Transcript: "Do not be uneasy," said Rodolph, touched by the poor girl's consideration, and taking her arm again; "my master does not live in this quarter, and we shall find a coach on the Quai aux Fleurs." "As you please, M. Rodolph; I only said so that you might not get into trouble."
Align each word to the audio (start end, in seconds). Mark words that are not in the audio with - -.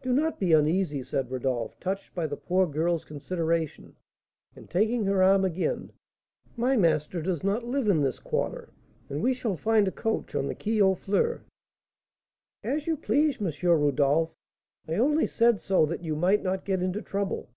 "Do 0.00 0.12
not 0.12 0.38
be 0.38 0.52
uneasy," 0.52 1.02
said 1.02 1.28
Rodolph, 1.28 1.80
touched 1.80 2.14
by 2.14 2.28
the 2.28 2.36
poor 2.36 2.68
girl's 2.68 3.04
consideration, 3.04 3.96
and 4.54 4.70
taking 4.70 5.06
her 5.06 5.24
arm 5.24 5.44
again; 5.44 5.90
"my 6.56 6.76
master 6.76 7.20
does 7.20 7.42
not 7.42 7.64
live 7.66 7.88
in 7.88 8.00
this 8.00 8.20
quarter, 8.20 8.68
and 9.08 9.20
we 9.24 9.34
shall 9.34 9.56
find 9.56 9.88
a 9.88 9.90
coach 9.90 10.36
on 10.36 10.46
the 10.46 10.54
Quai 10.54 10.80
aux 10.80 10.94
Fleurs." 10.94 11.40
"As 12.62 12.86
you 12.86 12.96
please, 12.96 13.38
M. 13.42 13.50
Rodolph; 13.68 14.30
I 14.86 14.94
only 14.94 15.26
said 15.26 15.58
so 15.58 15.84
that 15.84 16.04
you 16.04 16.14
might 16.14 16.44
not 16.44 16.64
get 16.64 16.80
into 16.80 17.02
trouble." 17.02 17.48